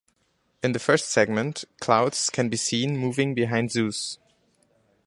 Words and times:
In 0.63 0.71
the 0.71 0.79
first 0.79 1.09
segment, 1.11 1.63
clouds 1.79 2.31
can 2.31 2.49
be 2.49 2.57
seen 2.57 2.97
moving 2.97 3.35
behind 3.35 3.69
Zeus. 3.71 4.17